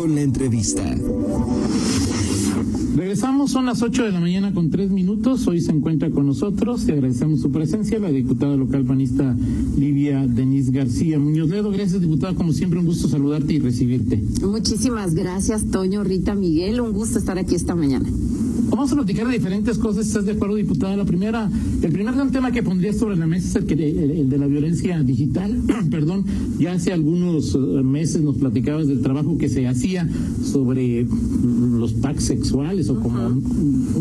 [0.00, 0.82] con la entrevista.
[2.96, 5.46] Regresamos, son las 8 de la mañana con tres minutos.
[5.46, 9.36] Hoy se encuentra con nosotros y agradecemos su presencia la diputada local panista
[9.76, 11.70] Livia Denise García Muñoz Ledo.
[11.70, 12.34] Gracias, diputada.
[12.34, 14.24] Como siempre, un gusto saludarte y recibirte.
[14.42, 16.80] Muchísimas gracias, Toño, Rita, Miguel.
[16.80, 18.08] Un gusto estar aquí esta mañana.
[18.70, 20.06] Vamos a platicar de diferentes cosas.
[20.06, 20.96] ¿Estás de acuerdo, diputada?
[20.96, 21.50] La primera,
[21.82, 24.46] el primer gran tema que pondría sobre la mesa es el, que, el, de la
[24.46, 25.60] violencia digital.
[25.90, 26.24] Perdón,
[26.58, 30.08] ya hace algunos eh, meses nos platicabas del trabajo que se hacía
[30.44, 33.42] sobre los packs sexuales o como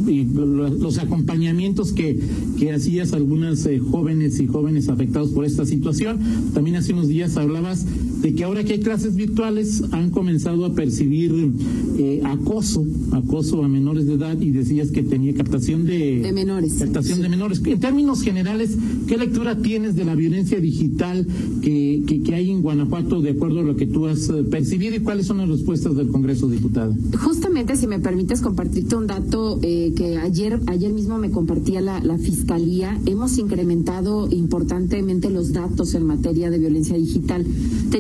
[0.08, 2.20] y los acompañamientos que,
[2.60, 6.20] que hacías algunas eh, jóvenes y jóvenes afectados por esta situación.
[6.54, 7.86] También hace unos días hablabas
[8.22, 11.54] de que ahora que hay clases virtuales han comenzado a percibir
[11.98, 16.74] eh, acoso, acoso a menores de edad y decías que tenía captación de, menores.
[16.80, 17.62] Captación de menores.
[17.66, 18.78] En términos generales,
[19.08, 21.26] ¿qué lectura tienes de la violencia digital
[21.62, 25.00] que, que, hay en Guanajuato de acuerdo a lo que tú has eh, percibido y
[25.00, 26.96] cuáles son las respuestas del Congreso, diputada?
[27.18, 32.02] Justamente, si me permites compartirte un dato eh, que ayer, ayer mismo me compartía la,
[32.04, 37.46] la Fiscalía, hemos incrementado importantemente los datos en materia de violencia digital.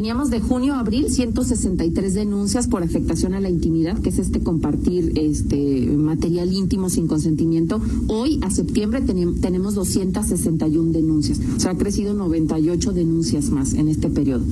[0.09, 5.13] De junio a abril 163 denuncias por afectación a la intimidad, que es este compartir
[5.15, 7.79] este material íntimo sin consentimiento.
[8.07, 11.39] Hoy, a septiembre, tenemos 261 denuncias.
[11.55, 14.43] O sea, ha crecido 98 denuncias más en este periodo.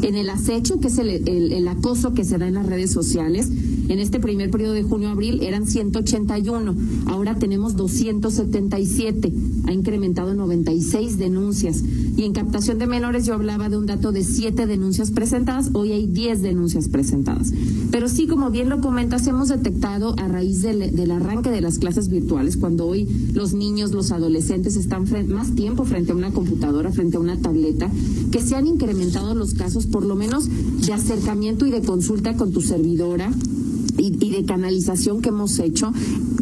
[0.00, 3.50] En el acecho, que es el, el acoso que se da en las redes sociales,
[3.88, 6.74] en este primer periodo de junio-abril eran 181,
[7.06, 9.32] ahora tenemos 277,
[9.66, 11.82] ha incrementado 96 denuncias.
[12.16, 15.92] Y en captación de menores yo hablaba de un dato de 7 denuncias presentadas, hoy
[15.92, 17.52] hay 10 denuncias presentadas.
[17.90, 21.78] Pero sí, como bien lo comentas, hemos detectado a raíz del, del arranque de las
[21.78, 26.92] clases virtuales, cuando hoy los niños, los adolescentes están más tiempo frente a una computadora,
[26.92, 27.90] frente a una tableta,
[28.30, 32.52] que se han incrementado los casos por lo menos de acercamiento y de consulta con
[32.52, 33.30] tu servidora
[33.98, 35.92] y, de canalización que hemos hecho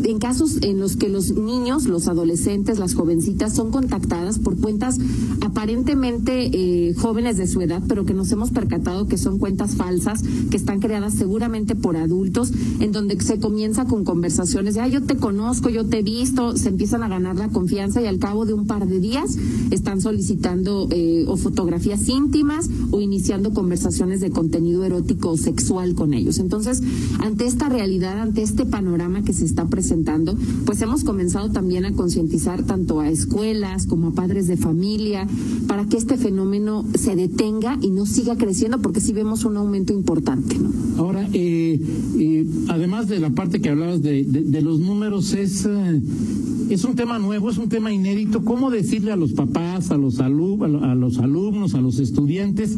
[0.05, 4.99] en casos en los que los niños, los adolescentes, las jovencitas son contactadas por cuentas
[5.41, 10.23] aparentemente eh, jóvenes de su edad, pero que nos hemos percatado que son cuentas falsas,
[10.51, 15.17] que están creadas seguramente por adultos, en donde se comienza con conversaciones de, yo te
[15.17, 18.55] conozco, yo te he visto, se empiezan a ganar la confianza y al cabo de
[18.55, 19.37] un par de días
[19.71, 26.15] están solicitando eh, o fotografías íntimas o iniciando conversaciones de contenido erótico o sexual con
[26.15, 26.39] ellos.
[26.39, 26.83] Entonces,
[27.47, 30.37] esta realidad, ante este panorama que se está presentando,
[30.67, 35.27] pues hemos comenzado también a concientizar tanto a escuelas como a padres de familia
[35.67, 39.93] para que este fenómeno se detenga y no siga creciendo, porque sí vemos un aumento
[39.93, 40.57] importante.
[40.97, 41.81] Ahora, eh,
[42.19, 46.01] eh, además de la parte que hablabas de, de, los números, es, eh,
[46.69, 48.45] es un tema nuevo, es un tema inédito.
[48.45, 52.77] ¿Cómo decirle a los papás, a los, alum a los alumnos, a los estudiantes,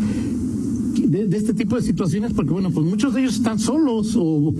[1.07, 4.55] de, este tipo de situaciones, porque bueno, pues muchos de ellos están solos o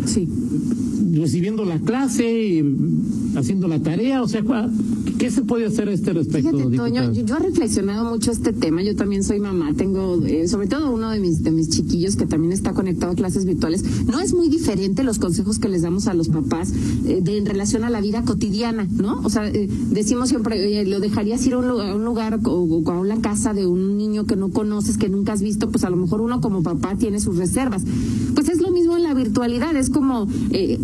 [1.15, 2.65] recibiendo la clase,
[3.37, 4.43] haciendo la tarea, o sea,
[5.23, 6.51] ¿qué se puede hacer a este respecto?
[6.51, 10.91] Toño, yo, he reflexionado mucho este tema, yo también soy mamá, tengo eh, sobre todo
[10.91, 14.35] uno de mis, de mis chiquillos que también está conectado a clases virtuales, no es
[14.35, 16.73] muy diferente los consejos que les damos a los papás
[17.07, 19.21] eh, de, en relación a la vida cotidiana, ¿no?
[19.23, 23.55] O sea, eh, decimos siempre, lo dejarías ir a un lugar, o, a una casa
[23.55, 26.41] de un niño que no conoces, que nunca has visto, pues a lo mejor uno
[26.41, 27.85] como papá tiene sus reservas.
[28.35, 30.81] Pues es lo mismo en la virtualidad, es como eh,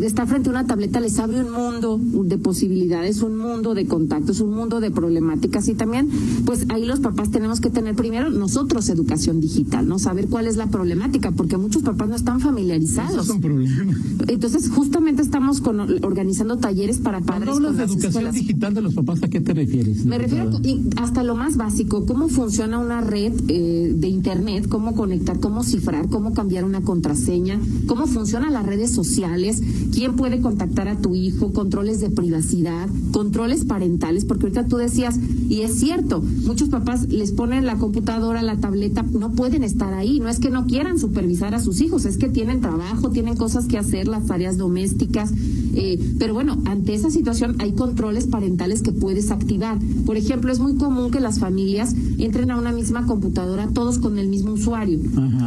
[0.00, 4.40] está frente a una tableta les abre un mundo de posibilidades, un mundo de contactos,
[4.40, 6.08] un mundo de problemáticas y también,
[6.44, 9.98] pues ahí los papás tenemos que tener primero nosotros educación digital, ¿no?
[9.98, 13.26] Saber cuál es la problemática, porque muchos papás no están familiarizados.
[13.26, 13.96] es un problema.
[14.28, 17.50] Entonces, justamente estamos con, organizando talleres para padres.
[17.50, 20.04] Cuando hablas de educación digital de los papás, ¿a qué te refieres?
[20.04, 20.50] Me refiero
[20.96, 26.08] hasta lo más básico, cómo funciona una red eh, de Internet, cómo conectar, cómo cifrar,
[26.08, 29.62] cómo cambiar una contraseña, cómo funcionan las redes sociales,
[29.92, 35.18] quién puede contactar a tu hijo, controles de privacidad, controles parentales, porque ahorita tú decías,
[35.48, 40.20] y es cierto, muchos papás les ponen la computadora, la tableta, no pueden estar ahí,
[40.20, 43.68] no es que no quieran supervisar a sus hijos, es que tienen trabajo, tienen cosas
[43.68, 45.32] que hacer, las tareas domésticas,
[45.74, 49.78] eh, pero bueno, ante esa situación hay controles parentales que puedes activar.
[50.04, 54.18] Por ejemplo, es muy común que las familias entren a una misma computadora todos con
[54.18, 54.98] el mismo usuario.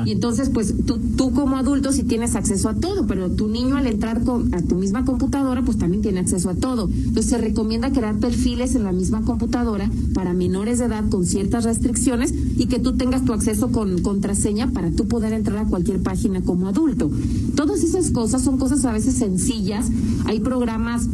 [0.06, 3.78] Y entonces, pues tú, tú como adulto sí tienes acceso a todo, pero tu niño
[3.78, 6.90] al entrar a tu misma computadora, pues también tiene acceso a todo.
[6.90, 11.64] Entonces se recomienda crear perfiles en la misma computadora para menores de edad con ciertas
[11.64, 16.02] restricciones y que tú tengas tu acceso con contraseña para tú poder entrar a cualquier
[16.02, 17.12] página como adulto.
[17.56, 19.90] Todas esas cosas son cosas a veces sencillas.
[20.26, 21.08] Hay programas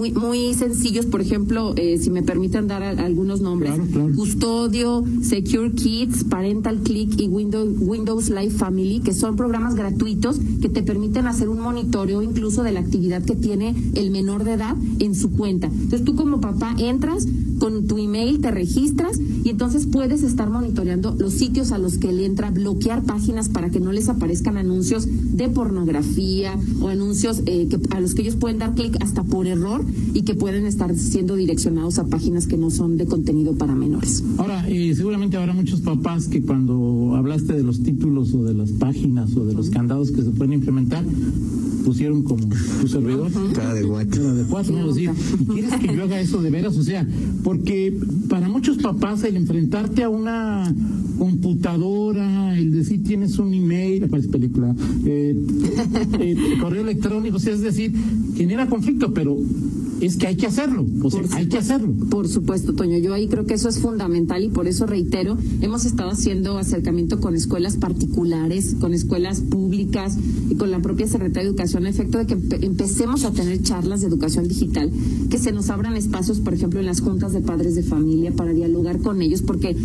[0.00, 3.74] muy muy sencillos, por ejemplo, eh, si me permiten dar algunos nombres,
[4.16, 10.70] Custodio, Secure Kids, Parental Click y Windows, Windows Live Family, que son programas gratuitos que
[10.70, 14.74] te permiten hacer un monitoreo incluso de la actividad que tiene el menor de edad
[15.00, 15.66] en su cuenta.
[15.66, 17.26] Entonces tú como papá entras
[17.60, 22.10] con tu email, te registras y entonces puedes estar monitoreando los sitios a los que
[22.10, 27.68] le entra, bloquear páginas para que no les aparezcan anuncios de pornografía o anuncios eh,
[27.68, 29.84] que, a los que ellos pueden dar clic hasta por error
[30.14, 34.24] y que pueden estar siendo direccionados a páginas que no son de contenido para menores.
[34.38, 38.72] Ahora, eh, seguramente habrá muchos papás que cuando hablaste de los títulos o de las
[38.72, 41.04] páginas o de los candados que se pueden implementar,
[41.84, 42.46] pusieron como
[42.80, 43.30] tu servidor.
[43.52, 44.10] Cara de guacho.
[44.10, 44.92] Cara de cuatro, ¿no?
[44.92, 46.76] ¿quieres que yo haga eso de veras?
[46.76, 47.06] O sea,
[47.50, 47.92] porque
[48.28, 50.72] para muchos papás el enfrentarte a una
[51.18, 54.72] computadora, el decir tienes un email, parece película,
[55.04, 55.34] eh,
[56.20, 57.92] eh, correo electrónico, o es decir,
[58.36, 59.36] genera conflicto, pero
[60.00, 61.92] es que hay que hacerlo, o sea, hay que hacerlo.
[62.10, 65.84] Por supuesto, Toño, yo ahí creo que eso es fundamental y por eso reitero, hemos
[65.84, 70.16] estado haciendo acercamiento con escuelas particulares, con escuelas públicas
[70.48, 74.00] y con la propia Secretaría de Educación, a efecto de que empecemos a tener charlas
[74.00, 74.90] de educación digital,
[75.28, 78.52] que se nos abran espacios, por ejemplo, en las juntas de padres de familia para
[78.52, 79.76] dialogar con ellos, porque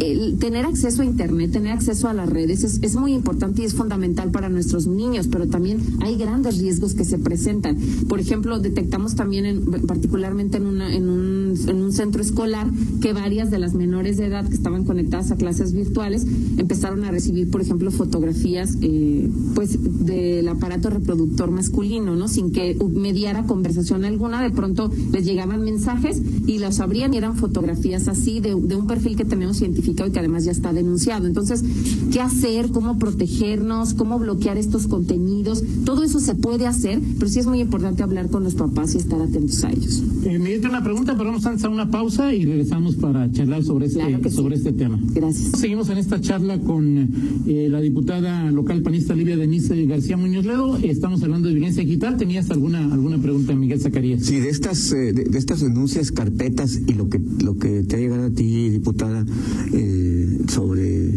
[0.00, 3.64] el tener acceso a Internet, tener acceso a las redes es, es, muy importante y
[3.66, 7.76] es fundamental para nuestros niños, pero también hay grandes riesgos que se presentan.
[8.08, 12.68] Por ejemplo, detectamos también, en, particularmente en, una, en, un, en un centro escolar,
[13.00, 16.26] que varias de las menores de edad que estaban conectadas a clases virtuales
[16.56, 22.28] empezaron a recibir, por ejemplo, fotografías eh, pues del aparato reproductor masculino, ¿no?
[22.28, 27.36] Sin que mediara conversación alguna, de pronto les llegaban mensajes y los abrían y eran
[27.36, 31.26] fotografías así de, de un perfil que tenemos científico y que además ya está denunciado.
[31.26, 31.64] Entonces,
[32.12, 32.70] ¿qué hacer?
[32.70, 33.94] ¿Cómo protegernos?
[33.94, 35.62] ¿Cómo bloquear estos contenidos?
[35.84, 38.98] Todo eso se puede hacer, pero sí es muy importante hablar con los papás y
[38.98, 40.02] estar atentos a ellos.
[40.24, 43.86] Eh, me una pregunta, pero vamos a hacer una pausa y regresamos para charlar sobre
[43.86, 44.98] este, sobre este tema.
[45.14, 45.58] Gracias.
[45.58, 47.08] Seguimos en esta charla con
[47.46, 50.76] eh, la diputada local panista Livia Denise García Muñoz Ledo.
[50.78, 52.16] Estamos hablando de violencia digital.
[52.16, 54.24] ¿Tenías alguna alguna pregunta, Miguel Zacarías?
[54.24, 57.98] Sí, de estas eh, de, estas denuncias, carpetas y lo que lo que te ha
[57.98, 59.24] llegado a ti, diputada,
[59.72, 60.09] eh,
[60.50, 61.10] sobre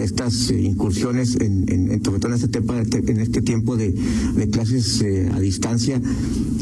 [0.00, 2.58] estas eh, incursiones en, todo en este,
[3.10, 3.94] en este tiempo de,
[4.50, 6.00] clases eh, a distancia.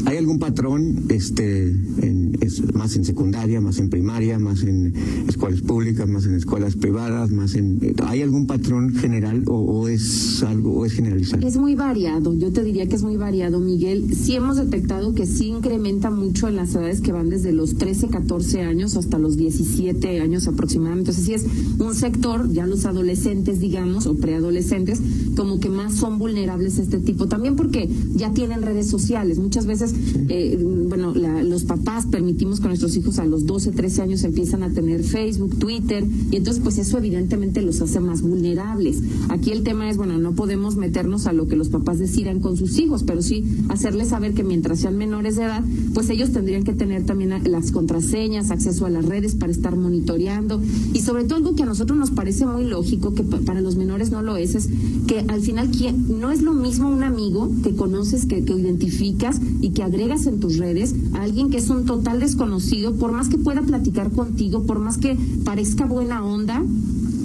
[0.05, 2.37] ¿Hay algún patrón este, en,
[2.73, 4.93] más en secundaria, más en primaria, más en
[5.27, 10.43] escuelas públicas, más en escuelas privadas, más en ¿hay algún patrón general o, o es
[10.43, 11.45] algo o es generalizado?
[11.45, 14.15] Es muy variado, yo te diría que es muy variado, Miguel.
[14.15, 18.07] Sí hemos detectado que sí incrementa mucho en las edades que van desde los 13,
[18.07, 21.11] 14 años hasta los 17 años aproximadamente.
[21.11, 21.45] Entonces sí es
[21.79, 25.01] un sector, ya los adolescentes, digamos, o preadolescentes,
[25.35, 27.27] como que más son vulnerables a este tipo.
[27.27, 29.37] También porque ya tienen redes sociales.
[29.39, 29.93] Muchas veces,
[30.29, 30.57] eh,
[30.87, 35.03] bueno, los papás permitimos que nuestros hijos a los 12, 13 años empiezan a tener
[35.03, 39.01] Facebook, Twitter, y entonces pues eso evidentemente los hace más vulnerables.
[39.29, 42.57] Aquí el tema es, bueno, no podemos meternos a lo que los papás decidan con
[42.57, 45.63] sus hijos, pero sí hacerles saber que mientras sean menores de edad,
[45.93, 50.61] pues ellos tendrían que tener también las contraseñas, acceso a las redes para estar monitoreando
[50.93, 54.11] y sobre todo algo que a nosotros nos parece muy lógico, que para los menores
[54.11, 54.69] no lo es, es
[55.07, 55.69] que al final
[56.07, 60.39] no es lo mismo un amigo que conoces, que, que identificas y que agregas en
[60.39, 64.63] tus redes a alguien que es un total desconocido, por más que pueda platicar contigo,
[64.63, 66.63] por más que parezca buena onda,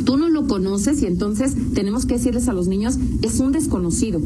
[0.04, 4.20] tú no lo conoces y entonces tenemos que decirles a los niños, es un desconocido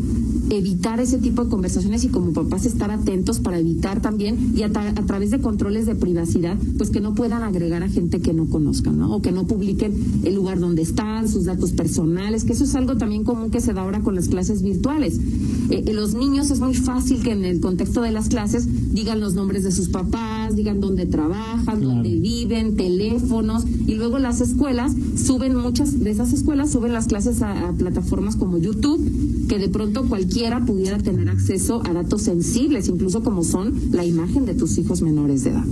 [0.50, 4.70] evitar ese tipo de conversaciones y como papás estar atentos para evitar también y a,
[4.70, 8.98] través de controles de privacidad, pues que no puedan agregar a gente que no conozcan,
[8.98, 9.14] ¿no?
[9.14, 12.96] O que no publiquen el lugar donde están, sus datos personales, que eso es algo
[12.96, 15.18] también común que se da ahora con las clases virtuales.
[15.70, 19.20] Eh, eh, los niños es muy fácil que en el contexto de las clases digan
[19.20, 24.92] los nombres de sus papás, digan dónde trabajan, dónde viven, teléfonos, y luego las escuelas
[25.16, 29.68] suben, muchas de esas escuelas suben las clases a, a plataformas como YouTube, que de
[29.68, 34.54] pronto cualquier cualquiera pudiera tener acceso a datos sensibles, incluso como son la imagen de
[34.54, 35.64] tus hijos menores de edad.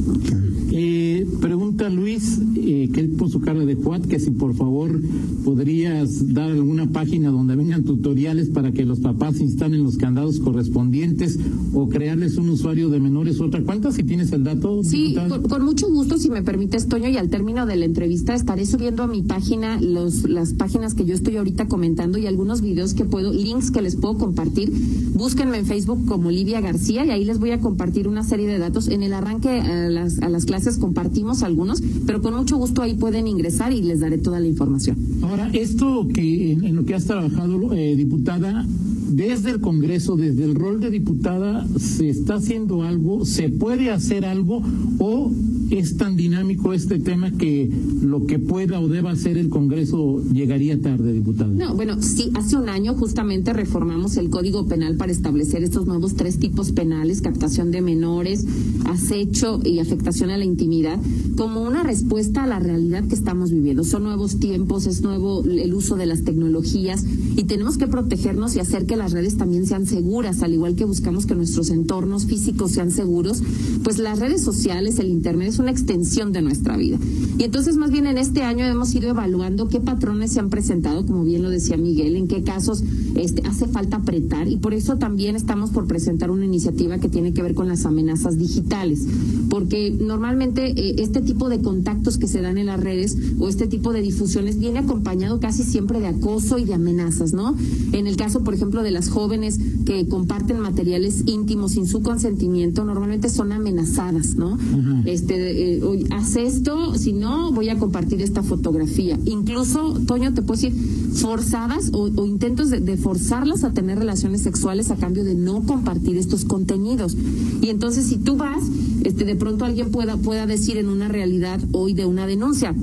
[0.70, 5.00] Eh, pregunta Luis, eh, que puso cara de Juat, que si por favor
[5.44, 11.38] podrías dar alguna página donde vengan tutoriales para que los papás instalen los candados correspondientes
[11.72, 14.82] o crearles un usuario de menores o otra cuenta, si tienes el dato.
[14.84, 15.16] Sí,
[15.48, 19.02] con, mucho gusto, si me permites, Toño, y al término de la entrevista estaré subiendo
[19.02, 23.04] a mi página los, las páginas que yo estoy ahorita comentando y algunos videos que
[23.04, 24.72] puedo, links que les puedo compartir
[25.14, 28.58] Búsquenme en Facebook como Livia García y ahí les voy a compartir una serie de
[28.58, 28.88] datos.
[28.88, 31.61] En el arranque a las, a las clases compartimos algunos,
[32.06, 34.96] pero con mucho gusto ahí pueden ingresar y les daré toda la información.
[35.22, 38.66] Ahora, esto que en, lo que has trabajado, eh, diputada,
[39.08, 44.24] desde el Congreso, desde el rol de diputada, se está haciendo algo, se puede hacer
[44.24, 44.62] algo
[44.98, 45.30] o
[45.78, 47.70] es tan dinámico este tema que
[48.02, 51.50] lo que pueda o deba hacer el Congreso llegaría tarde, diputada.
[51.50, 56.14] No, bueno, sí, hace un año justamente reformamos el Código Penal para establecer estos nuevos
[56.14, 58.46] tres tipos penales, captación de menores,
[58.84, 60.98] acecho y afectación a la intimidad,
[61.36, 63.84] como una respuesta a la realidad que estamos viviendo.
[63.84, 67.04] Son nuevos tiempos, es nuevo el uso de las tecnologías
[67.36, 70.84] y tenemos que protegernos y hacer que las redes también sean seguras, al igual que
[70.84, 73.42] buscamos que nuestros entornos físicos sean seguros,
[73.82, 76.98] pues las redes sociales, el Internet una extensión de nuestra vida.
[77.38, 81.06] Y entonces más bien en este año hemos ido evaluando qué patrones se han presentado,
[81.06, 84.96] como bien lo decía Miguel, en qué casos este, hace falta apretar y por eso
[84.98, 89.06] también estamos por presentar una iniciativa que tiene que ver con las amenazas digitales,
[89.48, 93.66] porque normalmente eh, este tipo de contactos que se dan en las redes o este
[93.66, 97.56] tipo de difusiones viene acompañado casi siempre de acoso y de amenazas, ¿no?
[97.92, 102.84] En el caso, por ejemplo, de las jóvenes que comparten materiales íntimos sin su consentimiento,
[102.84, 104.58] normalmente son amenazadas, ¿no?
[105.04, 109.18] Este, eh, haz esto, si no, voy a compartir esta fotografía.
[109.24, 110.74] Incluso, Toño, te puedo decir,
[111.14, 116.44] forzadas o, intentos de, forzarlas a tener relaciones sexuales a cambio de no compartir estos
[116.44, 117.16] contenidos.
[117.60, 118.62] Y entonces, si tú vas,
[119.04, 122.74] este, de pronto alguien pueda, pueda decir en una realidad hoy de una denuncia,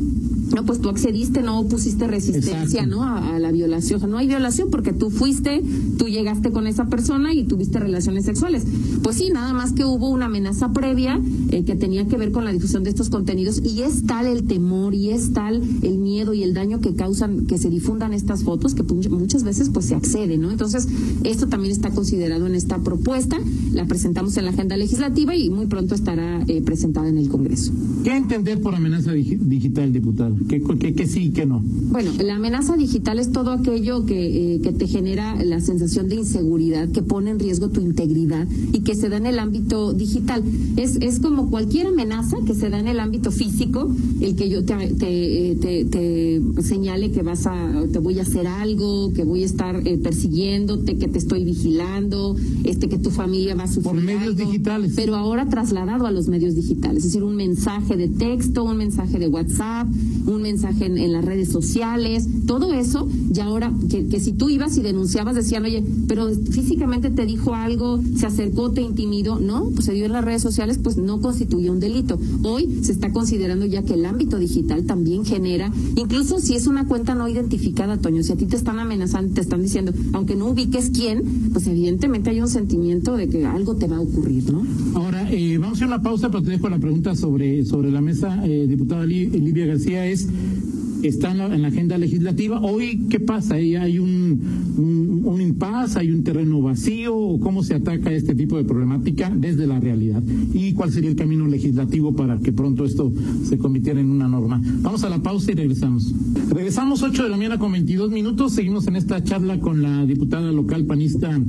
[0.53, 3.03] no, pues tú accediste, no pusiste resistencia, ¿no?
[3.03, 4.09] A, la violación.
[4.09, 5.63] no hay violación porque tú fuiste,
[5.97, 8.65] tú llegaste con esa persona y tuviste relaciones sexuales.
[9.01, 12.45] Pues sí, nada más que hubo una amenaza previa eh, que tenía que ver con
[12.45, 16.33] la difusión de estos contenidos y es tal el temor y es tal el miedo
[16.33, 19.95] y el daño que causan que se difundan estas fotos que muchas veces pues se
[19.95, 20.51] accede, ¿no?
[20.51, 20.87] Entonces,
[21.23, 23.37] esto también está considerado en esta propuesta,
[23.73, 27.71] la presentamos en la agenda legislativa y muy pronto estará eh, presentada en el Congreso.
[28.03, 30.35] ¿Qué entender por amenaza digital, diputado?
[30.47, 31.61] ¿Qué, sí y qué no?
[31.63, 36.15] Bueno, la amenaza digital es todo aquello que, eh, que te genera la sensación de
[36.15, 40.43] inseguridad, que pone en riesgo tu integridad y que se da en el ámbito digital.
[40.77, 44.63] Es, es como cualquier amenaza que se da en el ámbito físico, el que yo
[44.65, 49.43] te, te, te, te señale que vas a, te voy a hacer algo, que voy
[49.43, 53.83] a estar eh, persiguiéndote, que te estoy vigilando, este que tu familia va a sufrir.
[53.83, 54.93] Por medios digitales.
[54.95, 59.19] Pero ahora trasladado a los medios digitales, es decir, un mensaje de texto, un mensaje
[59.19, 59.87] de WhatsApp,
[60.29, 64.81] un mensaje en, las redes sociales, todo eso, y ahora que, si tú ibas y
[64.81, 69.93] denunciabas, decían, oye, pero físicamente te dijo algo, se acercó, te intimidó, no, pues se
[69.93, 72.19] dio en las redes sociales, pues no constituye un delito.
[72.43, 76.87] Hoy se está considerando ya que el ámbito digital también genera, incluso si es una
[76.87, 80.47] cuenta no identificada, Toño, si a ti te están amenazando, te están diciendo, aunque no
[80.47, 84.65] ubiques quién, pues evidentemente hay un sentimiento de que algo te va a ocurrir, ¿no?
[84.95, 88.01] Ahora, eh, vamos a hacer una pausa, pero te dejo la pregunta sobre, sobre la
[88.01, 90.68] mesa, eh, diputada Livia García, es is
[91.03, 92.59] está en la, agenda legislativa.
[92.61, 93.55] Hoy, ¿qué pasa?
[93.55, 97.37] ¿Hay un, un, impasse, hay un terreno vacío?
[97.39, 100.23] ¿Cómo se ataca este tipo de problemática desde la realidad?
[100.53, 103.13] ¿Y cuál sería el camino legislativo para que pronto esto
[103.43, 104.61] se convirtiera en una norma?
[104.81, 106.13] Vamos a la pausa y regresamos.
[106.49, 108.53] Regresamos 8 de la mañana con 22 minutos.
[108.53, 111.39] Seguimos en esta charla con la diputada local panista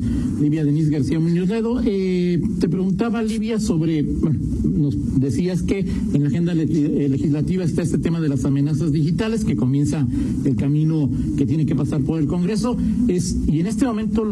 [0.40, 1.80] Livia Denise García Muñoz Ledo.
[1.84, 7.98] Eh, te preguntaba, Livia, sobre, bueno, nos decías que en la agenda legislativa está este
[7.98, 10.06] tema de las amenazas digitales que comienza
[10.44, 12.76] el camino que tiene que pasar por el Congreso.
[13.08, 14.24] Es, y en este momento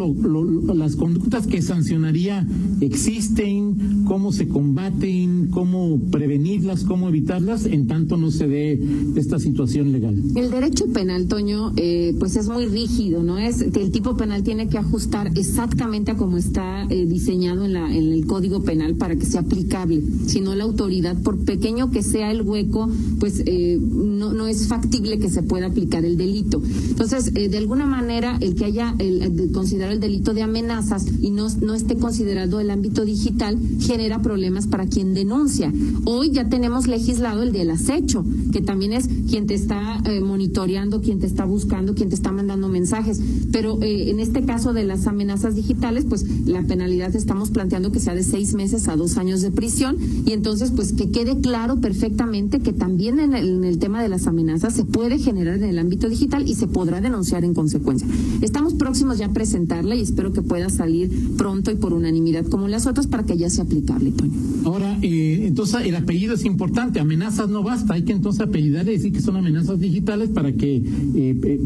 [0.75, 2.47] las conductas que sancionaría
[2.81, 8.81] existen, cómo se combaten, cómo prevenirlas, cómo evitarlas, en tanto no se dé
[9.17, 10.23] esta situación legal.
[10.35, 13.39] El derecho penal, Toño, eh, pues es muy rígido, ¿no?
[13.39, 17.73] Es que el tipo penal tiene que ajustar exactamente a cómo está eh, diseñado en,
[17.73, 20.03] la, el Código Penal para que sea aplicable.
[20.27, 22.89] Si no, la autoridad, por pequeño que sea el hueco,
[23.19, 26.61] pues eh, no, no es factible que se pueda aplicar el delito.
[26.89, 31.31] Entonces, eh, de alguna manera, el que haya el, considerado el delito de amenazas y
[31.31, 35.73] no, no esté considerado el ámbito digital genera problemas para quien denuncia.
[36.05, 41.01] Hoy ya tenemos legislado el del acecho, que también es quien te está eh, monitoreando,
[41.01, 43.21] quien te está buscando, quien te está mandando mensajes.
[43.53, 48.01] Pero eh, en este caso de las amenazas digitales, pues la penalidad estamos planteando que
[48.01, 51.81] sea de seis meses a dos años de prisión y entonces pues que quede claro
[51.81, 55.65] perfectamente que también en el, en el tema de las amenazas se puede generar en
[55.65, 58.09] el ámbito digital y se podrá denunciar en consecuencia.
[58.41, 62.69] Estamos próximos ya a presentarla y espero que pueda salir pronto y por unanimidad como
[62.69, 64.33] las otras para que ya sea aplicable, Toño.
[64.65, 68.93] Ahora, eh, entonces el apellido es importante, amenazas no basta, hay que entonces apellidar y
[68.93, 70.83] decir que son amenazas digitales para que eh,
[71.15, 71.61] eh,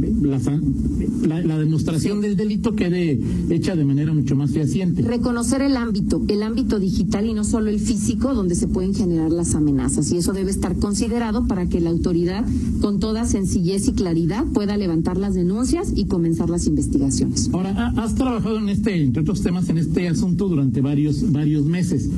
[1.23, 5.03] la, demostración del delito quede hecha de manera mucho más fehaciente.
[5.03, 9.31] Reconocer el ámbito, el ámbito digital y no solo el físico donde se pueden generar
[9.31, 12.45] las amenazas y eso debe estar considerado para que la autoridad
[12.81, 17.51] con todo toda sencillez y claridad pueda levantar las denuncias y comenzar las investigaciones.
[17.53, 22.09] Ahora, has trabajado en este, entre otros temas, en este asunto durante varios, varios meses.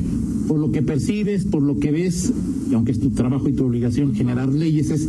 [0.46, 2.32] Por lo que percibes, por lo que ves,
[2.70, 5.08] y aunque es tu trabajo y tu obligación generar leyes, es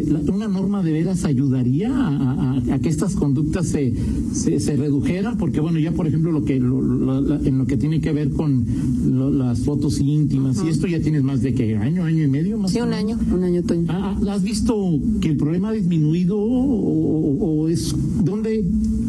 [0.00, 3.94] una norma de veras ayudaría a, que estas conductas se,
[4.32, 8.30] se, redujeran, porque bueno, ya por ejemplo lo que en lo que tiene que ver
[8.30, 8.64] con
[9.38, 12.72] las fotos íntimas y esto ya tienes más de que año, año y medio más.
[12.72, 13.86] Sí, un año, un año, Toño.
[13.88, 14.74] Ah, ah, ¿Has visto
[15.20, 18.64] que el problema ha disminuido o, es dónde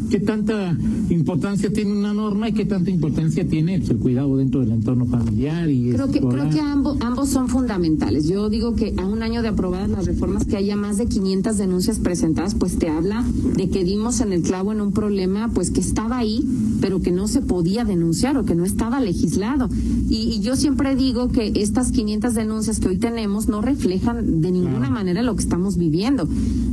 [0.10, 0.78] qué tanta
[1.10, 5.70] importancia tiene una norma y qué tanta importancia tiene el cuidado dentro del entorno familiar
[5.70, 8.28] y creo que creo que ambos ambos son fundamentales.
[8.28, 11.58] Yo digo que a un año de aprobadas las reformas que haya más de 500
[11.58, 13.24] denuncias presentadas, pues te habla
[13.56, 16.44] de que dimos en el clavo en un problema pues que estaba ahí,
[16.82, 19.70] pero que no se podía denunciar o que no estaba legislado.
[20.10, 24.90] Y, yo siempre digo que estas 500 denuncias que hoy tenemos no reflejan de ninguna
[24.90, 26.28] manera lo que estamos viviendo.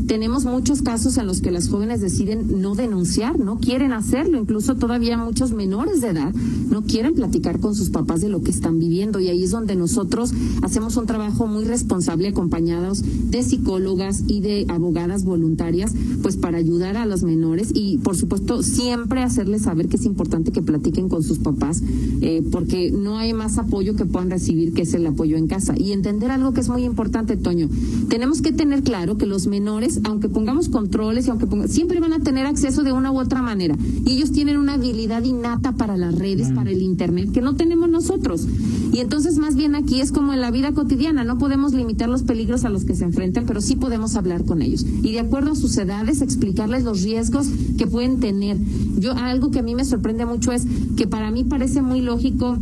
[0.06, 4.75] Tenemos muchos casos en los que las jóvenes deciden no denunciar, no quieren hacerlo, incluso
[4.75, 6.35] todavía muchos menores de edad
[6.68, 9.76] no quieren platicar con sus papás de lo que están viviendo y ahí es donde
[9.76, 10.32] nosotros
[10.62, 13.91] hacemos un trabajo muy responsable acompañados de psicólogos
[14.26, 19.62] y de abogadas voluntarias, pues para ayudar a los menores y por supuesto siempre hacerles
[19.62, 21.82] saber que es importante que platiquen con sus papás,
[22.22, 25.75] eh, porque no hay más apoyo que puedan recibir que es el apoyo en casa.
[25.76, 27.68] Y entender algo que es muy importante, Toño,
[28.08, 32.20] tenemos que tener claro que los menores, aunque pongamos controles y aunque siempre van a
[32.20, 33.76] tener acceso de una u otra manera.
[34.06, 37.90] Y ellos tienen una habilidad innata para las redes, para el Internet, que no tenemos
[37.90, 38.46] nosotros.
[38.92, 42.22] Y entonces más bien aquí es como en la vida cotidiana, no podemos limitar los
[42.22, 45.52] peligros a los que se enfrentan, pero sí podemos hablar con ellos y de acuerdo
[45.52, 47.46] a sus edades explicarles los riesgos
[47.78, 48.56] que pueden tener.
[48.98, 52.58] Yo algo que a mí me sorprende mucho es que para mí parece muy lógico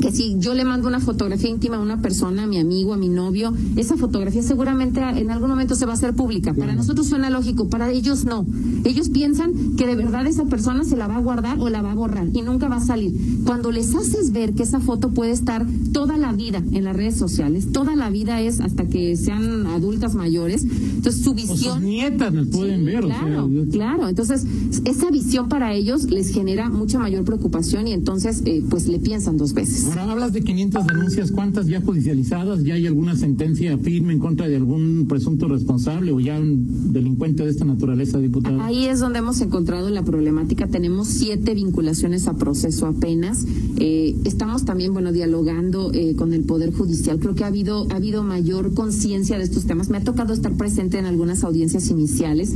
[0.00, 2.96] que si yo le mando una fotografía íntima a una persona, a mi amigo, a
[2.96, 6.54] mi novio, esa fotografía seguramente en algún momento se va a hacer pública.
[6.54, 8.46] Para nosotros suena lógico, para ellos no.
[8.84, 11.92] Ellos piensan que de verdad esa persona se la va a guardar o la va
[11.92, 13.14] a borrar y nunca va a salir.
[13.44, 17.16] Cuando les haces ver que esa foto puede estar toda la vida en las redes
[17.16, 20.64] sociales, toda la vida es hasta que sean adultas mayores,
[21.06, 21.84] entonces su visión...
[21.84, 23.04] nietas las pueden ver.
[23.04, 24.08] Claro, claro.
[24.08, 24.44] Entonces
[24.84, 29.36] esa visión para ellos les genera mucha mayor preocupación y entonces eh, pues le piensan
[29.36, 29.86] dos veces.
[29.86, 32.64] Ahora hablas de 500 denuncias, ¿cuántas ya judicializadas?
[32.64, 37.44] ¿Ya hay alguna sentencia firme en contra de algún presunto responsable o ya un delincuente
[37.44, 38.60] de esta naturaleza, diputado?
[38.62, 40.66] Ahí es donde hemos encontrado la problemática.
[40.66, 43.46] Tenemos siete vinculaciones a proceso apenas.
[43.78, 47.20] Eh, estamos también, bueno, dialogando eh, con el Poder Judicial.
[47.20, 49.88] Creo que ha habido, ha habido mayor conciencia de estos temas.
[49.88, 52.52] Me ha tocado estar presente en algunas audiencias iniciales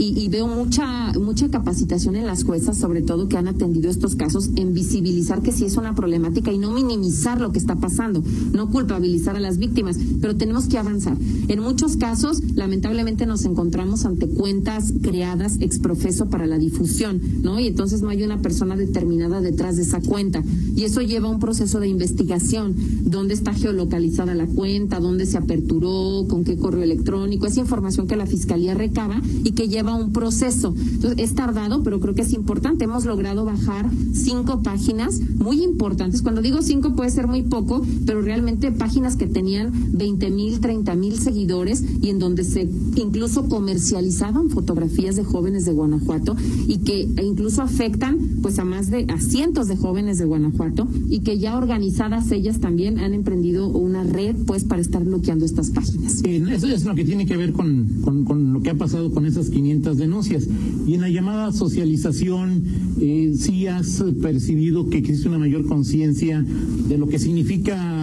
[0.00, 4.16] y, y veo mucha, mucha capacitación en las juezas, sobre todo que han atendido estos
[4.16, 8.22] casos, en visibilizar que sí es una problemática y no minimizar lo que está pasando,
[8.52, 11.18] no culpabilizar a las víctimas, pero tenemos que avanzar.
[11.48, 17.60] En muchos casos, lamentablemente nos encontramos ante cuentas creadas ex profeso para la difusión, ¿no?
[17.60, 20.42] Y entonces no hay una persona determinada detrás de esa cuenta.
[20.74, 25.36] Y eso lleva a un proceso de investigación, dónde está geolocalizada la cuenta, dónde se
[25.36, 30.12] aperturó, con qué correo electrónico, esa información que la fiscalía recaba y que lleva un
[30.12, 30.74] proceso.
[30.76, 32.84] Entonces, es tardado, pero creo que es importante.
[32.84, 36.22] Hemos logrado bajar cinco páginas muy importantes.
[36.22, 40.94] Cuando digo cinco puede ser muy poco, pero realmente páginas que tenían 20 mil, 30
[40.94, 47.08] mil seguidores y en donde se incluso comercializaban fotografías de jóvenes de Guanajuato y que
[47.22, 51.56] incluso afectan pues a más de a cientos de jóvenes de Guanajuato y que ya
[51.56, 56.22] organizadas ellas también han emprendido una red pues para estar bloqueando estas páginas.
[56.24, 59.50] eso es lo que tiene que ver con, con, lo que ha pasado con esas
[59.50, 60.48] 500 denuncias.
[60.86, 62.64] Y en la llamada socialización,
[63.00, 66.44] eh, sí has percibido que existe una mayor conciencia
[66.88, 67.99] de lo que significa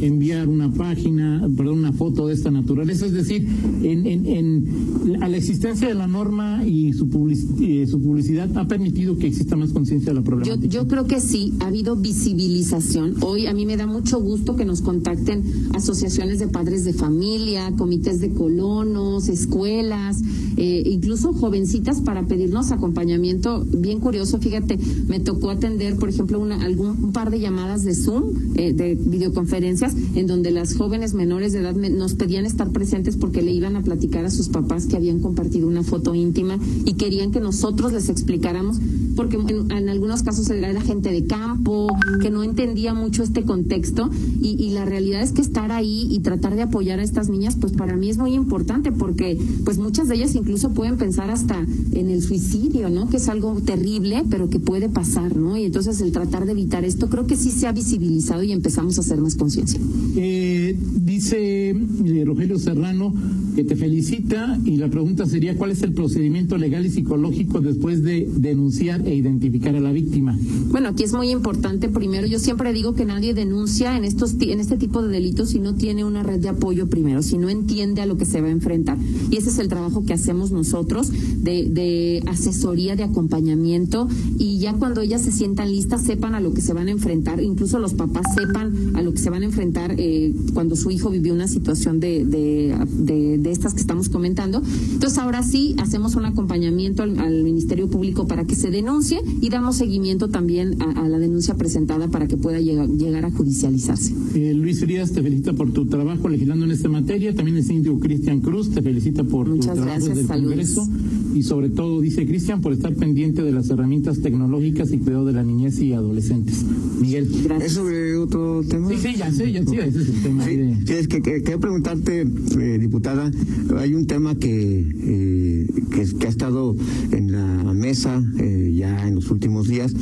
[0.00, 3.46] enviar una página, perdón, una foto de esta naturaleza, es decir,
[3.82, 9.26] en, en, a la existencia de la norma y su, su publicidad ha permitido que
[9.26, 10.66] exista más conciencia de la problemática.
[10.66, 13.16] Yo, yo creo que sí, ha habido visibilización.
[13.20, 15.42] Hoy a mí me da mucho gusto que nos contacten
[15.74, 20.22] asociaciones de padres de familia, comités de colonos, escuelas,
[20.56, 23.64] eh, incluso jovencitas para pedirnos acompañamiento.
[23.64, 27.94] Bien curioso, fíjate, me tocó atender, por ejemplo, una, algún un par de llamadas de
[27.94, 28.96] Zoom, eh, de
[29.44, 33.76] videoconferencias, en donde las jóvenes menores de edad nos pedían estar presentes porque le iban
[33.76, 37.92] a platicar a sus papás que habían compartido una foto íntima y querían que nosotros
[37.92, 38.78] les explicáramos,
[39.16, 41.88] porque en, algunos casos era gente de campo,
[42.20, 46.56] que no entendía mucho este contexto y, la realidad es que estar ahí y tratar
[46.56, 50.16] de apoyar a estas niñas, pues para mí es muy importante porque pues muchas de
[50.16, 53.08] ellas incluso pueden pensar hasta en el suicidio, ¿no?
[53.08, 55.56] Que es algo terrible, pero que puede pasar, ¿no?
[55.56, 58.98] Y entonces el tratar de evitar esto creo que sí se ha visibilizado y empezamos
[58.98, 59.80] a hacer más conciencia.
[60.16, 63.14] Eh, Dice eh, Rogelio Serrano
[63.54, 68.02] que te felicita y la pregunta sería cuál es el procedimiento legal y psicológico después
[68.02, 70.36] de denunciar e identificar a la víctima.
[70.70, 71.88] Bueno, aquí es muy importante.
[71.88, 75.60] Primero, yo siempre digo que nadie denuncia en estos en este tipo de delitos si
[75.60, 78.48] no tiene una red de apoyo primero, si no entiende a lo que se va
[78.48, 78.98] a enfrentar.
[79.30, 84.08] Y ese es el trabajo que hacemos nosotros de, de asesoría, de acompañamiento
[84.38, 87.42] y ya cuando ellas se sientan listas sepan a lo que se van a enfrentar,
[87.42, 91.10] incluso los papás sepan a lo que se van a enfrentar eh, cuando su hijo
[91.10, 94.62] vivió una situación de, de, de, de, estas que estamos comentando.
[94.92, 99.50] Entonces ahora sí hacemos un acompañamiento al, al Ministerio Público para que se denuncie y
[99.50, 104.14] damos seguimiento también a, a la denuncia presentada para que pueda llegar, llegar a judicializarse.
[104.34, 107.34] Eh, Luis Frías te felicita por tu trabajo legislando en esta materia.
[107.34, 110.26] También el síndico Cristian Cruz te felicita por Muchas tu trabajo gracias, del.
[110.26, 110.88] Congreso
[111.34, 115.32] y sobre todo, dice Cristian, por estar pendiente de las herramientas tecnológicas y cuidado de
[115.32, 116.64] la niñez y adolescentes.
[117.00, 117.28] Miguel.
[117.44, 117.70] Gracias.
[117.70, 118.88] ¿Es sobre otro tema?
[118.90, 120.44] Sí, sí, ya sé, ya sé, ese es el tema.
[120.44, 123.30] Sí, de- sí, es que, que- quería preguntarte, eh, diputada,
[123.78, 126.76] hay un tema que, eh, que, que ha estado
[127.10, 129.94] en la mesa eh, ya en los últimos días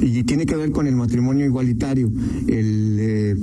[0.00, 2.10] y tiene que ver con el matrimonio igualitario.
[2.48, 3.36] El, eh,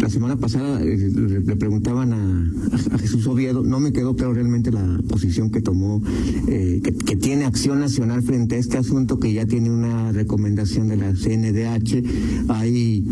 [0.00, 2.52] la semana pasada eh, le, le preguntaban a,
[2.92, 6.02] a Jesús Oviedo, no me quedó claro realmente la posición que tomó,
[6.48, 10.88] eh, que, que tiene acción nacional frente a este asunto, que ya tiene una recomendación
[10.88, 12.48] de la CNDH.
[12.48, 13.04] Hay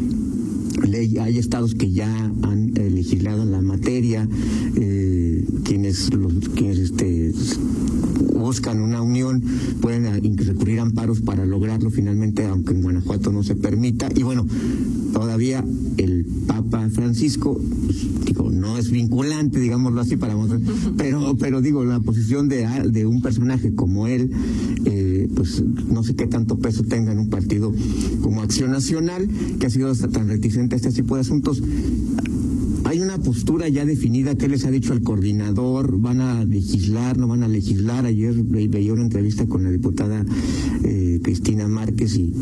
[0.88, 2.08] ley, hay estados que ya
[2.42, 4.28] han eh, legislado en la materia,
[4.76, 7.32] eh, quienes, los, quienes este,
[8.34, 9.42] buscan una unión
[9.80, 14.08] pueden eh, recurrir a amparos para lograrlo finalmente, aunque en Guanajuato no se permita.
[14.14, 14.46] Y bueno,
[15.12, 15.64] todavía
[15.98, 20.60] el Papa Francisco, pues, digo, no es vinculante, digámoslo así, para mostrar,
[20.96, 24.30] pero, pero digo, la posición de, a- de un personaje como él,
[24.86, 27.72] eh, pues no sé qué tanto peso tenga en un partido
[28.22, 31.62] como Acción Nacional, que ha sido hasta tan reticente a este tipo de asuntos.
[32.84, 36.00] Hay una postura ya definida, ¿qué les ha dicho el coordinador?
[36.00, 38.04] ¿Van a legislar, no van a legislar?
[38.04, 40.24] Ayer ve- veía una entrevista con la diputada
[40.82, 42.32] eh, Cristina Márquez y,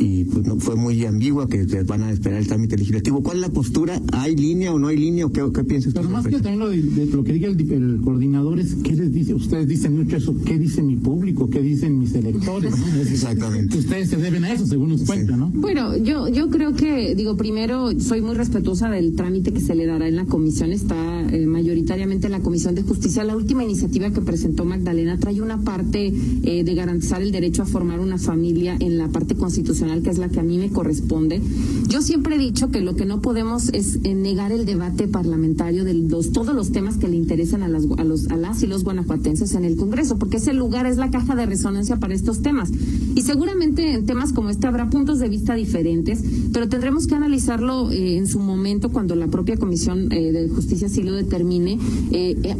[0.00, 3.22] y pues no, fue muy ambigua que van a esperar el trámite legislativo.
[3.22, 4.00] ¿Cuál es la postura?
[4.12, 5.26] ¿Hay línea o no hay línea?
[5.26, 5.92] ¿O qué, qué piensas?
[5.94, 8.94] Pero más que también lo, de, de lo que diga el, el coordinador es qué
[8.94, 12.74] les dice, ustedes dicen mucho eso, qué dice mi público, qué dicen mis electores.
[12.78, 12.86] ¿no?
[13.00, 13.78] Es- Exactamente.
[13.78, 15.50] Ustedes se deben a eso, según nos cuenta, ¿no?
[15.54, 19.86] Bueno, yo, yo creo que, digo, primero soy muy respetuosa del trámite que se le
[19.86, 20.72] dará en la comisión.
[20.72, 23.24] Está eh, mayoritariamente en la Comisión de Justicia.
[23.24, 27.66] La última iniciativa que presentó Magdalena trae una parte eh, de garantizar el derecho a
[27.66, 31.40] formar una familia en la parte constitucional, que es la que a mí me corresponde.
[31.88, 35.84] Yo siempre he dicho que lo que no podemos es eh, negar el debate parlamentario
[35.84, 38.66] de los, todos los temas que le interesan a las, a, los, a las y
[38.66, 42.42] los guanajuatenses en el Congreso, porque ese lugar es la caja de resonancia para estos
[42.42, 42.70] temas.
[43.14, 46.22] Y seguramente en temas como este habrá puntos de vista diferentes,
[46.52, 50.86] pero tendremos que analizarlo eh, en su momento cuando la propia Comisión eh, de Justicia
[50.86, 51.78] así lo determine,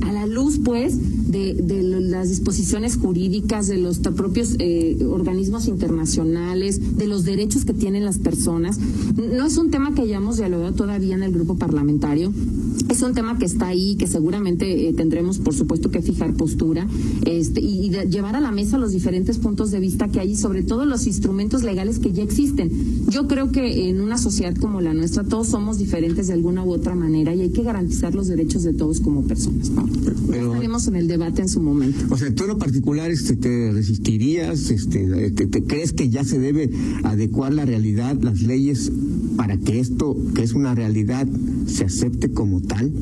[0.03, 0.97] a la luz, pues,
[1.31, 4.57] de, de las disposiciones jurídicas, de los propios
[5.09, 8.79] organismos internacionales, de los derechos que tienen las personas.
[8.79, 12.33] No es un tema que hayamos dialogado todavía en el grupo parlamentario.
[12.89, 16.87] Es un tema que está ahí, que seguramente eh, tendremos, por supuesto, que fijar postura
[17.27, 20.33] este, y, y de- llevar a la mesa los diferentes puntos de vista que hay
[20.33, 22.71] y sobre todo los instrumentos legales que ya existen.
[23.09, 26.73] Yo creo que en una sociedad como la nuestra todos somos diferentes de alguna u
[26.73, 29.71] otra manera y hay que garantizar los derechos de todos como personas.
[29.71, 29.93] Pablo.
[30.31, 32.05] Pero- estaremos en el debate en su momento.
[32.11, 36.25] O sea, tú en lo particular este, te resistirías, este, te, te crees que ya
[36.25, 36.71] se debe
[37.05, 38.93] adecuar la realidad, las leyes,
[39.37, 41.27] para que esto, que es una realidad,
[41.67, 42.93] se acepte como tal.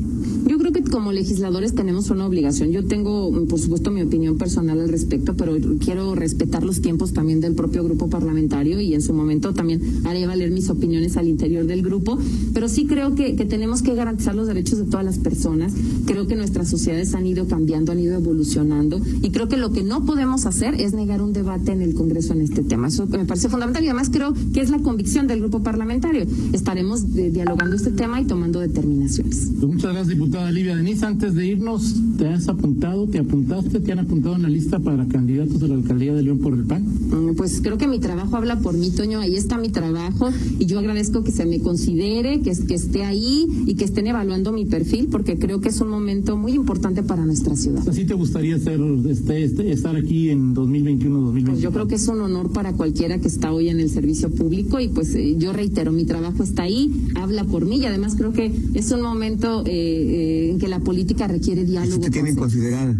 [0.71, 2.71] Que como legisladores tenemos una obligación.
[2.71, 7.41] Yo tengo, por supuesto, mi opinión personal al respecto, pero quiero respetar los tiempos también
[7.41, 11.65] del propio grupo parlamentario y en su momento también haré valer mis opiniones al interior
[11.65, 12.17] del grupo.
[12.53, 15.73] Pero sí creo que, tenemos que garantizar los derechos de todas las personas.
[16.05, 19.83] Creo que nuestras sociedades han ido cambiando, han ido evolucionando y creo que lo que
[19.83, 22.87] no podemos hacer es negar un debate en el Congreso en este tema.
[22.87, 26.25] Eso me parece fundamental y además creo que es la convicción del grupo parlamentario.
[26.53, 29.51] Estaremos eh, dialogando este tema y tomando determinaciones.
[29.51, 31.03] Muchas gracias, diputada Livia Denise.
[31.07, 35.07] Antes de irnos, ¿te has apuntado, te apuntaste, te han apuntado en la lista para
[35.07, 36.83] candidatos a la alcaldía de León por el PAN?
[36.83, 39.19] Mm, Pues creo que mi trabajo habla por mí, Toño.
[39.19, 43.47] Ahí está mi trabajo y yo agradezco que se me considere, que, que esté ahí
[43.65, 47.25] y que estén evaluando mi perfil porque creo que es un momento muy importante para
[47.25, 47.87] nuestra ciudad.
[47.89, 51.45] ¿Así te gustaría ser, este, este, estar aquí en 2021-2022?
[51.45, 54.29] Pues yo creo que es un honor para cualquiera que está hoy en el servicio
[54.29, 58.13] público y pues eh, yo reitero, mi trabajo está ahí, habla por mí y además
[58.15, 61.99] creo que es un momento eh, eh, en que la política requiere Si diálogo.
[62.01, 62.95] te tienen considerada.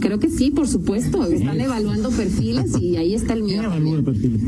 [0.00, 1.24] Creo que sí, por supuesto.
[1.26, 3.60] Están evaluando perfiles y ahí está el mío.
[3.60, 4.40] ¿Quién evalúa perfiles?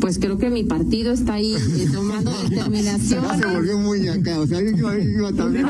[0.00, 3.40] Pues creo que mi partido está ahí eh, tomando determinaciones.
[3.40, 5.66] Se volvió muy acá, o sea, yo iba, iba también.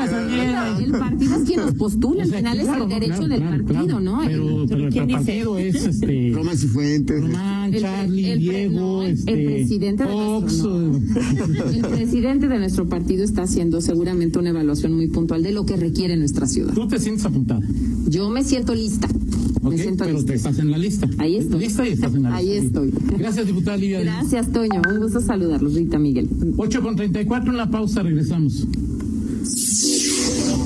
[0.83, 4.21] El partido es quien nos postula, al final es el derecho del partido, ¿no?
[4.25, 5.17] Pero, pero el ¿Quién dice?
[5.19, 6.31] partido es este.
[6.33, 7.21] Román Cifuentes.
[7.21, 10.99] Román, El- Charlie, el- Diego, no, este, el presidente de Fox, nuestro, no.
[11.69, 15.75] El presidente de nuestro partido está haciendo seguramente una evaluación muy puntual de lo que
[15.75, 16.73] requiere nuestra ciudad.
[16.73, 17.61] Tú te sientes apuntada,
[18.07, 19.07] Yo me siento lista.
[19.61, 19.71] ¿Ok?
[19.71, 20.31] Me siento Pero lista.
[20.31, 21.09] te estás en la lista.
[21.17, 21.59] Ahí estoy.
[21.59, 22.65] Lista y estás en la Ahí lista.
[22.65, 22.93] estoy.
[23.17, 24.01] Gracias, diputada Livia.
[24.01, 24.81] Gracias, Toño.
[24.93, 26.29] Un gusto saludarlos, Rita Miguel.
[26.57, 28.67] 8 con 34 en la pausa, regresamos.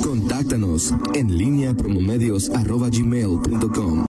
[0.03, 2.49] Contáctanos en línea promomedios